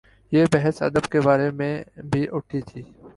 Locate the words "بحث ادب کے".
0.51-1.21